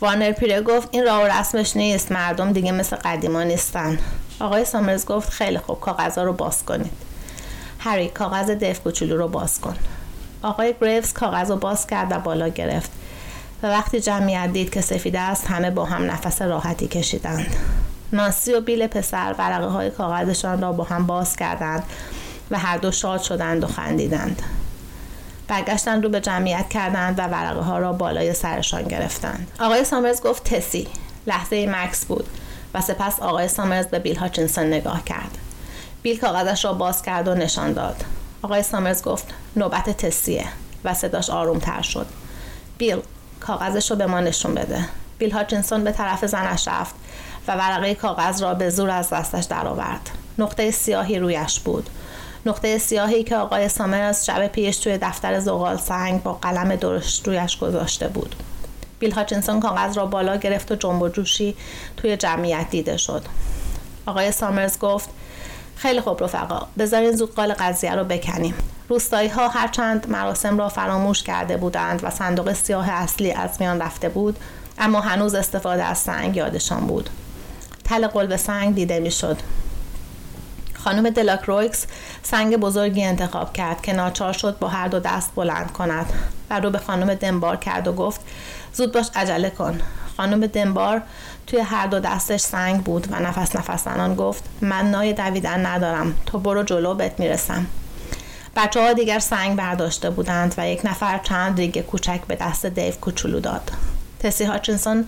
[0.00, 3.98] وانر پیره گفت این راه و رسمش نیست مردم دیگه مثل قدیما نیستن.
[4.40, 6.92] آقای سامرز گفت خیلی خوب کاغذها رو باز کنید.
[7.78, 9.76] هری کاغذ دف کوچولو رو باز کن.
[10.42, 12.90] آقای گریوز کاغذ رو باز کرد و بالا گرفت.
[13.62, 17.56] و وقتی جمعیت دید که سفیده است همه با هم نفس راحتی کشیدند.
[18.12, 21.82] ناسی و بیل پسر ورقه های کاغذشان را با هم باز کردند
[22.50, 24.42] و هر دو شاد شدند و خندیدند.
[25.48, 30.44] برگشتن رو به جمعیت کردند و ورقه ها را بالای سرشان گرفتند آقای سامرز گفت
[30.44, 30.88] تسی.
[31.26, 32.26] لحظه مکس بود
[32.74, 35.38] و سپس آقای سامرز به بیل هاچینسون نگاه کرد.
[36.02, 38.04] بیل کاغذش را باز کرد و نشان داد.
[38.42, 40.46] آقای سامرز گفت نوبت تسیه
[40.84, 42.06] و صداش آروم تر شد.
[42.78, 43.00] بیل
[43.40, 44.84] کاغذش رو به ما نشون بده.
[45.18, 46.94] بیل هاچینسون به طرف زنش رفت
[47.48, 50.10] و ورقه کاغذ را به زور از دستش درآورد.
[50.38, 51.90] نقطه سیاهی رویش بود.
[52.48, 57.58] نقطه سیاهی که آقای سامرز شب پیش توی دفتر زغال سنگ با قلم درشت رویش
[57.58, 58.36] گذاشته بود.
[58.98, 61.56] بیل هاچینسون کاغذ را بالا گرفت و جنب و جوشی
[61.96, 63.22] توی جمعیت دیده شد.
[64.06, 65.08] آقای سامرز گفت
[65.76, 68.54] خیلی خوب رفقا بذارین زودقال قضیه رو بکنیم.
[68.88, 74.08] روستایی ها هرچند مراسم را فراموش کرده بودند و صندوق سیاه اصلی از میان رفته
[74.08, 74.36] بود
[74.78, 77.10] اما هنوز استفاده از سنگ یادشان بود.
[77.84, 79.36] تل قلب سنگ دیده می‌شد.
[80.84, 81.86] خانم دلاکرویکس
[82.22, 86.06] سنگ بزرگی انتخاب کرد که ناچار شد با هر دو دست بلند کند.
[86.50, 88.20] و رو به خانم دنبار کرد و گفت
[88.72, 89.80] زود باش عجله کن.
[90.16, 91.02] خانم دنبار
[91.46, 96.14] توی هر دو دستش سنگ بود و نفس نفس زنان گفت من نای دویدن ندارم
[96.26, 97.66] تو برو جلو بهت می‌رسم.
[98.56, 102.94] بچه ها دیگر سنگ برداشته بودند و یک نفر چند ریگ کوچک به دست دیو
[102.94, 103.70] کوچولو داد.
[104.20, 105.04] تسی هاچینسون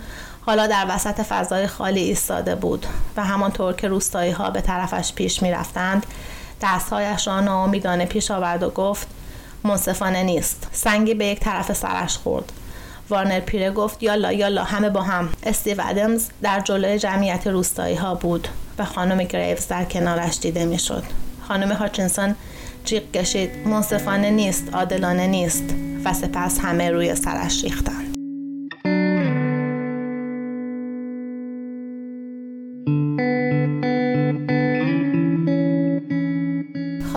[0.51, 2.87] حالا در وسط فضای خالی ایستاده بود
[3.17, 6.07] و همانطور که روستایی ها به طرفش پیش می رفتند
[6.63, 9.09] دستهایش را ناامیدانه پیش آورد و گفت
[9.65, 10.69] منصفانه نیست.
[10.73, 12.53] سنگی به یک طرف سرش خورد.
[13.11, 15.29] وارنر پیره گفت یالا یالا همه با هم.
[15.43, 21.05] استیو ادمز در جلوی جمعیت روستایی ها بود و خانم گریوز در کنارش دیده می‌شد.
[21.49, 22.35] خانم هاچینسون
[22.85, 23.69] جیغ کشید.
[23.69, 24.75] منصفانه نیست.
[24.75, 25.65] عادلانه نیست.
[26.05, 28.10] و سپس همه روی سرش ریختند.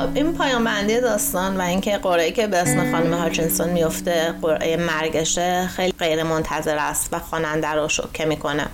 [0.04, 4.78] خب این پایان بندی داستان و اینکه قرعه که به اسم خانم هاچینسون میفته قرعه
[4.78, 8.68] مرگشه خیلی غیر منتظر است و خواننده رو شوکه می‌کنه.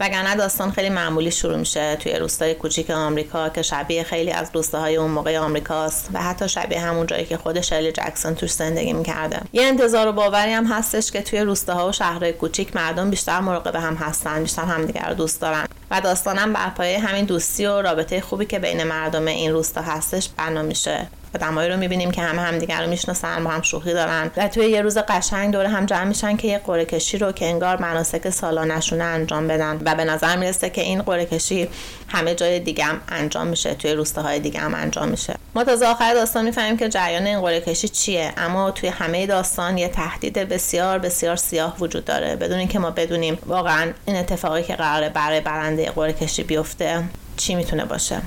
[0.00, 4.96] وگرنه داستان خیلی معمولی شروع میشه توی روستای کوچیک آمریکا که شبیه خیلی از روستاهای
[4.96, 9.40] اون موقع آمریکاست و حتی شبیه همون جایی که خود شرلی جکسون توش زندگی می‌کرده.
[9.52, 13.76] یه انتظار و باوری هم هستش که توی روستاها و شهرهای کوچیک مردم بیشتر مراقب
[13.76, 15.66] هم هستن بیشتر همدیگر رو دوست دارن.
[15.90, 20.28] و داستانم بر پایه همین دوستی و رابطه خوبی که بین مردم این روستا هستش
[20.36, 21.06] بنا میشه.
[21.36, 24.30] آدمایی رو می‌بینیم که همه همدیگر رو می‌شناسن با هم شوخی دارن.
[24.36, 27.46] و توی یه روز قشنگ دور هم جمع میشن که یه قرعه کشی رو که
[27.46, 29.80] انگار مناسک سالانشونه انجام بدن.
[29.84, 31.68] و به نظر می‌رسه که این قرعه کشی
[32.08, 35.34] همه جای دیگه هم انجام میشه توی روستاهای دیگه هم انجام میشه.
[35.54, 38.32] ما تا آخر داستان می‌فهمیم که جریان این قرعه کشی چیه.
[38.36, 42.36] اما توی همه داستان یه تهدید بسیار بسیار سیاه وجود داره.
[42.36, 47.04] بدون اینکه ما بدونیم واقعا این اتفاقی که قراره برای برنده قرعه کشی بیفته
[47.36, 48.22] چی می‌تونه باشه.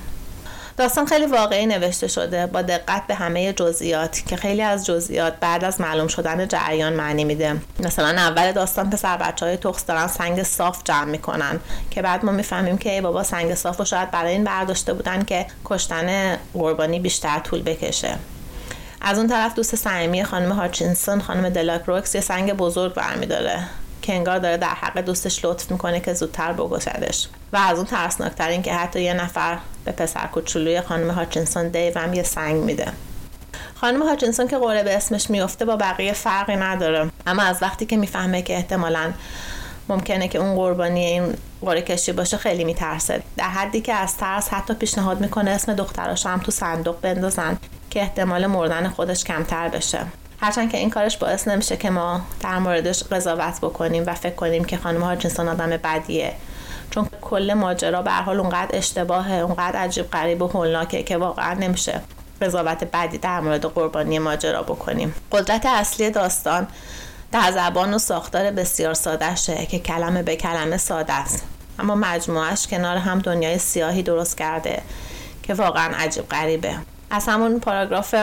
[0.76, 5.64] داستان خیلی واقعی نوشته شده با دقت به همه جزئیات که خیلی از جزئیات بعد
[5.64, 7.56] از معلوم شدن جریان معنی میده.
[7.80, 12.32] مثلا اول داستان پسر بچه های تخص دارن سنگ صاف جمع می‌کنن که بعد ما
[12.32, 17.00] می‌فهمیم که ای بابا سنگ صاف رو شاید برای این برداشته بودن که کشتن قربانی
[17.00, 18.14] بیشتر طول بکشه.
[19.00, 23.62] از اون طرف دوست صمیمی خانم هاچینسون خانم دلاک روکس یه سنگ بزرگ برمیداره.
[24.02, 28.48] که انگار داره در حق دوستش لطف می‌کنه که زودتر بگشدش و از اون ترسناکتر
[28.48, 32.92] این که حتی یه نفر به پسر کوچولوی خانم هاچینسون دیو هم یه سنگ میده.
[33.74, 37.10] خانم هاچینسون که قوله به اسمش میفته با بقیه فرقی نداره.
[37.26, 39.12] اما از وقتی که می‌فهمه که احتمالا
[39.88, 43.22] ممکنه که اون قربانی این قره کشی باشه خیلی میترسه.
[43.36, 47.58] در حدی که از ترس حتی پیشنهاد می‌کنه اسم دختراش هم تو صندوق بندازن
[47.90, 50.06] که احتمال مردن خودش کمتر بشه.
[50.40, 54.64] هرچند که این کارش باعث نمیشه که ما در موردش قضاوت بکنیم و فکر کنیم
[54.64, 56.32] که خانم هاچینسون آدم بدیه.
[56.90, 62.00] چون کل ماجرا به حال اونقدر اشتباهه اونقدر عجیب غریب و هولناکه که واقعا نمیشه
[62.42, 65.14] قضاوت بدی در مورد قربانی ماجرا بکنیم.
[65.32, 66.66] قدرت اصلی داستان
[67.32, 71.44] در زبان و ساختار بسیار سادهشه که کلمه به کلمه ساده است.
[71.78, 74.82] اما مجموعش کنار هم دنیای سیاهی درست کرده
[75.42, 76.74] که واقعا عجیب غریبه.
[77.10, 78.14] از همون پاراگراف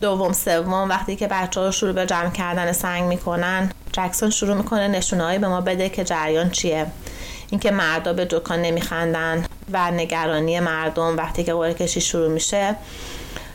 [0.00, 4.88] دوم سوم وقتی که بچه ها شروع به جمع کردن سنگ می‌کنن جکسون شروع می‌کنه
[4.88, 6.86] نشونههایی به ما بده که جریان چیه.
[7.50, 12.76] اینکه مردا به جوکان نمیخندن و نگرانی مردم وقتی که قرعه کشی شروع میشه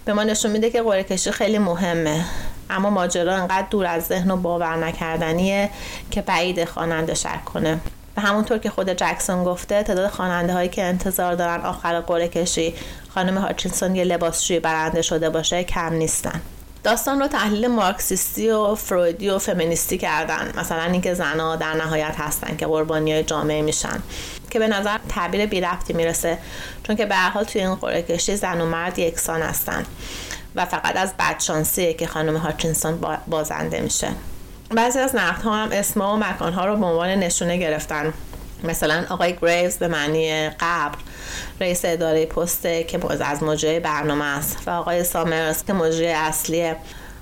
[0.06, 2.26] به ما نشون میده که قرعه کشی خیلی مهمه.
[2.70, 5.70] اما ماجرا انقدر دور از ذهن و باور نکردنیه
[6.12, 7.80] که بعید خواننده شک کنه.
[8.18, 12.76] و همونطور که خود جکسون گفته تعداد خواننده هایی که انتظار دارن آخر قرعه کشی
[13.10, 16.42] خانم هاچینسون یه لباسشوی برنده شده باشه کم نیستن.
[16.84, 20.54] داستان رو تحلیل مارکسیستی و فرویدی و فمینیستی کردن.
[20.58, 24.00] مثلا اینکه زنها در نهایت هستن که قربانی های جامعه میشن.
[24.50, 26.38] که به نظر تعبیر بی رفتی می‌رسه.
[26.84, 29.86] چون که به حال توی این قرعه کشی زن و مرد یکسان هستن.
[30.56, 34.08] و فقط از بدشانسیه که خانم هاچینسون بازنده میشه.
[34.70, 38.14] بعضی از نقدها هم اسم و مکانها رو به عنوان نشونه گرفتن.
[38.64, 40.98] مثلا آقای گریوز به معنی قبر
[41.62, 46.74] رئیس اداره پسته که از مجری برنامه است و آقای سامرز که مجری اصلی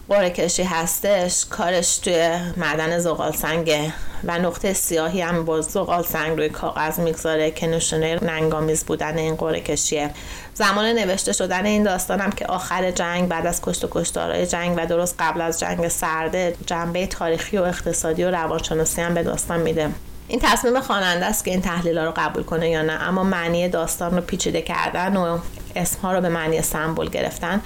[0.09, 6.37] قره کشی هستش کارش توی معدن زغال سنگه و نقطه سیاهی هم با زغال سنگ
[6.37, 10.09] روی کاغذ می‌گذاره که نشونه ننگامیز بودن این قرعه کشیه
[10.53, 14.85] زمان نوشته شدن این داستانم که آخر جنگ بعد از کشت و کشتارهای جنگ و
[14.85, 19.89] درست قبل از جنگ سرده جنبه تاریخی و اقتصادی و روانشناسی هم به داستان میده.
[20.27, 23.69] این تصمیم خواننده است که این تحلیل ها رو قبول کنه یا نه اما معنی
[23.69, 25.39] داستان رو پیچیده کردن و
[25.75, 27.61] اسمها رو به معنی سمبل گرفتن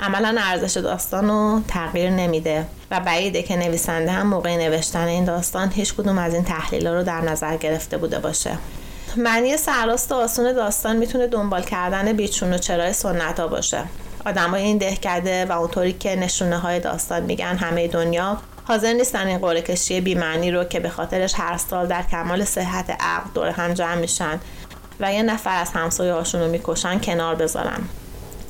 [0.00, 5.70] عملا ارزش داستان رو تغییر نمیده و بعیده که نویسنده هم موقع نوشتن این داستان
[5.70, 8.58] هیچ کدوم از این تحلیل رو در نظر گرفته بوده باشه.
[9.16, 13.82] معنی سرراست آسون داستان می‌تونه دنبال کردن بیچون و چرای سنت ها باشه.
[14.26, 19.38] آدمای این دهکده و اونطوری که نشونه های داستان میگن همه دنیا حاضر نیستن این
[19.38, 23.74] قرعه کشی بیمعنی رو که به خاطرش هر سال در کمال صحت عقل دور هم
[23.74, 24.40] جمع میشن
[25.00, 27.80] و یه نفر از همسایه هاشون رو می‌کشن کنار بذارن.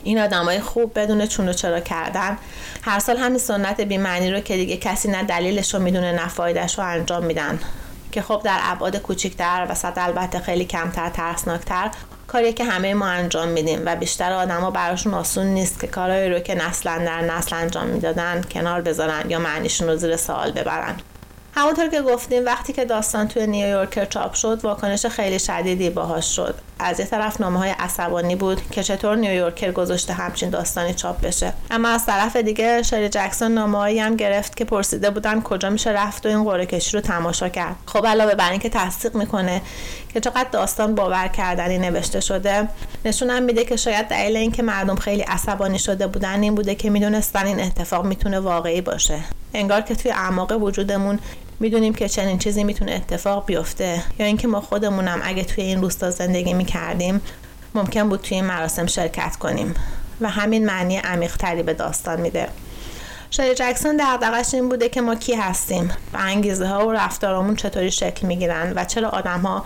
[0.04, 2.38] این آدمای خوب بدون چون و چرا کردن
[2.82, 6.78] هر سال همین سنت بیمعنی رو که دیگه کسی نه دلیلش رو می‌دونه نه فایدهش
[6.78, 7.58] رو انجام میدن.
[8.16, 11.90] که خب در ابعاد کوچیکتر و صد البته خیلی کمتر ترسناکتر
[12.26, 16.38] کاریه که همه ما انجام میدیم و بیشتر آدما براشون آسون نیست که کارهایی رو
[16.38, 20.96] که نسلا در نسل انجام می‌دادن کنار بذارن یا معنیشون رو زیر سوال ببرن.
[21.58, 26.54] همونطور که گفتیم وقتی که داستان توی نیویورکر چاپ شد واکنش خیلی شدیدی باهاش شد.
[26.78, 31.52] از یه طرف نامه های عصبانی بود که چطور نیویورکر گذاشته همچین داستانی چاپ بشه.
[31.70, 36.26] اما از طرف دیگه شری جکسون نامه هم گرفت که پرسیده بودن کجا میشه رفت
[36.26, 37.76] و این قرعه کشی رو تماشا کرد.
[37.86, 39.62] خب علاوه بر اینکه تصدیق می‌کنه
[40.14, 42.68] که چقدر داستان باور کردنی نوشته شده
[43.04, 47.46] نشونم میده که شاید دلیل اینکه مردم خیلی عصبانی شده بودن این بوده که می‌دونستن
[47.46, 49.18] این اتفاق می‌تونه واقعی باشه.
[49.54, 51.18] انگار که توی اعماق وجودمون
[51.60, 56.10] می‌دونیم که چنین چیزی می‌تونه اتفاق بیفته یا اینکه ما خودمونم اگه توی این روستا
[56.10, 57.20] زندگی می‌کردیم
[57.74, 59.74] ممکن بود توی این مراسم شرکت کنیم
[60.20, 62.48] و همین معنی عمیقتری به داستان میده.
[63.30, 67.90] شای جکسون دغدغش این بوده که ما کی هستیم و انگیزه ها و رفتارمون چطوری
[67.90, 69.64] شکل می‌گیرن و چرا آدم ها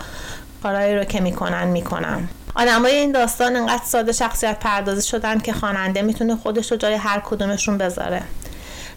[0.63, 2.29] کارهایی رو که می‌کنن می‌کنن.
[2.55, 7.19] آدمای این داستان انقدر ساده شخصیت پردازی شدن که خواننده می‌تونه خودش رو جای هر
[7.19, 8.21] کدومشون بذاره.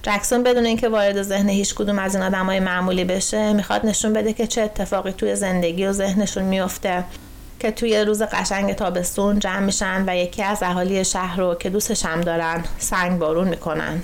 [0.07, 4.33] جکسون بدون اینکه وارد ذهن هیچ کدوم از این آدمای معمولی بشه می‌خواد نشون بده
[4.33, 7.05] که چه اتفاقی توی زندگی و ذهنشون میفته.
[7.61, 12.05] که توی روز قشنگ تابستون جمع میشن و یکی از اهالی شهر رو که دوستش
[12.05, 14.03] هم دارن سنگ بارون می‌کنن.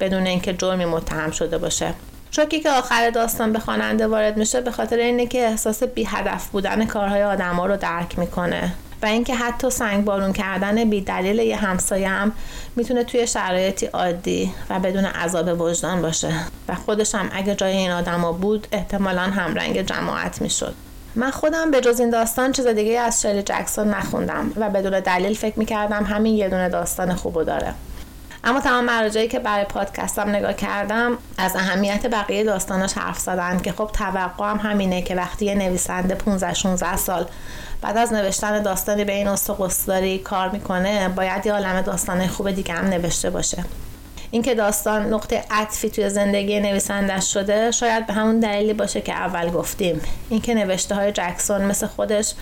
[0.00, 1.94] بدون اینکه جرمی متهم شده باشه.
[2.30, 6.46] شوکی که آخر داستان به خواننده وارد میشه به خاطر اینه که احساس بی هدف
[6.46, 8.72] بودن کارهای آدما رو درک می‌کنه.
[9.02, 12.32] و اینکه حتی سنگ بارون کردن بی دلیل یه همسایه هم
[12.76, 16.32] می‌تونه توی شرایطی عادی و بدون عذاب وجدان باشه.
[16.68, 20.74] و خودش هم اگه جای این آدما بود احتمالا همرنگ جماعت می‌شد.
[21.14, 25.34] من خودم به جز این داستان چیز دیگه از شلی جکسون نخوندم و بدون دلیل
[25.34, 27.74] فکر می‌کردم همین یه دونه داستان خوبو داره.
[28.46, 33.72] اما تمام مراجعی که برای پادکستم نگاه کردم از اهمیت بقیه داستاناش حرف زدن که
[33.72, 37.26] خب توقعم همینه که وقتی یه نویسنده 15 16 سال
[37.82, 42.74] بعد از نوشتن داستانی به این استقصداری کار می‌کنه باید یه عالم داستان خوب دیگه
[42.74, 43.64] هم نوشته باشه.
[44.30, 49.50] اینکه داستان نقطه عطفی توی زندگی نویسنده شده شاید به همون دلیلی باشه که اول
[49.50, 50.00] گفتیم.
[50.30, 52.34] اینکه نوشته های جکسون مثل خودش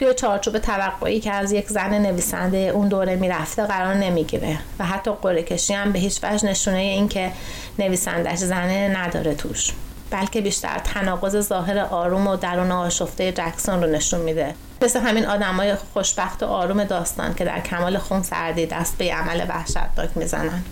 [0.00, 5.10] توی چارچوب توقعی که از یک زن نویسنده اون دوره می‌رفته قرار نمی‌گیره و حتی
[5.22, 7.32] قرعه کشی هم به هیچ وجه نشونه این که
[7.78, 9.72] نویسندش زنه نداره توش.
[10.10, 14.54] بلکه بیشتر تناقض ظاهر آروم و درون آشفته جکسون رو نشون میده.
[14.82, 19.44] مثل همین آدمای خوشبخت و آروم داستان که در کمال خون سردی دست به عمل
[19.48, 20.64] وحشتناک می‌زنن.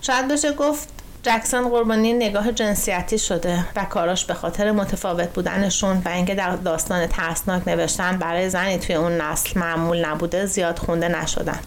[0.00, 0.88] شاید بشه گفت
[1.26, 7.06] جکسون قربانی نگاه جنسیتی شده و کاراش به خاطر متفاوت بودنشون و اینکه در داستان
[7.06, 11.58] ترسناک نوشتن برای زنی توی اون نسل معمول نبوده زیاد خونده نشدن.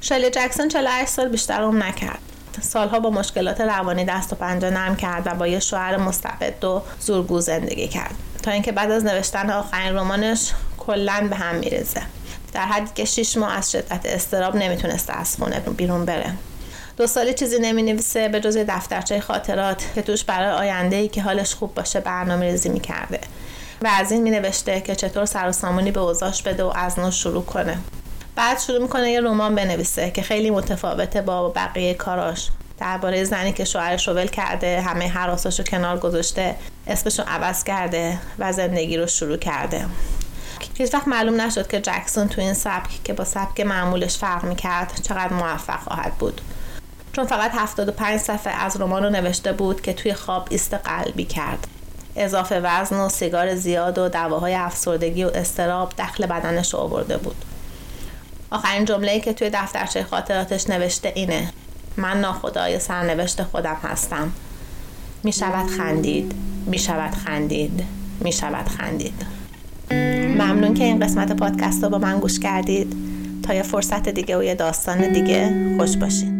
[0.00, 2.18] شلی جکسون 48 سال بیشتر عمر نکرد.
[2.60, 6.82] سالها با مشکلات روانی دست و پنجه نرم کرد و با یه شوهر مستبد و
[7.00, 8.14] زورگو زندگی کرد.
[8.42, 12.02] تا اینکه بعد از نوشتن آخرین رمانش کلا به هم میریزه.
[12.52, 16.32] در حدی که شیش ماه از شدت استراب نمی‌تونسته از خونه بیرون بره.
[16.96, 21.22] دو سالی چیزی نمی نویسه به جز دفترچه خاطرات که توش برای آینده ای که
[21.22, 23.20] حالش خوب باشه برنامه ریزی می کرده
[23.82, 26.98] و از این می نوشته که چطور سر و سامونی به اوضاش بده و از
[26.98, 27.78] نو شروع کنه.
[28.36, 32.48] بعد شروع می‌کنه یه رمان بنویسه که خیلی متفاوته با بقیه کاراش.
[32.78, 36.54] درباره زنی که شوهرش رو ول کرده همه حراساشو کنار گذاشته
[36.86, 39.86] اسمش رو عوض کرده و زندگی رو شروع کرده.
[40.74, 44.92] هیچ وقت معلوم نشد که جکسون تو این سبک که با سبک معمولش فرق می‌کرد
[45.02, 46.40] چقدر موفق خواهد بود.
[47.16, 51.66] چون فقط 75 صفحه از رمان رو نوشته بود که توی خواب ایست قلبی کرد.
[52.16, 57.44] اضافه وزن و سیگار زیاد و دواهای افسردگی و استراب دخل بدنش رو آورده بود.
[58.50, 61.52] آخرین جمله که توی دفترچه خاطراتش نوشته اینه.
[61.96, 64.32] من ناخدای سرنوشت خودم هستم.
[65.22, 66.34] می شود خندید.
[66.66, 67.84] می شود خندید.
[68.20, 69.26] می شود خندید.
[69.90, 72.96] ممنون که این قسمت پادکست رو با من گوش کردید.
[73.42, 76.35] تا یه فرصت دیگه و یه داستان دیگه خوش باشید.